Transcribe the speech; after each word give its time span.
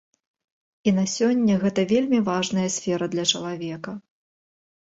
І 0.89 0.93
на 0.99 1.03
сёння 1.15 1.59
гэта 1.65 1.85
вельмі 1.93 2.23
важная 2.31 2.65
сфера 2.79 3.05
для 3.15 3.29
чалавека. 3.35 3.91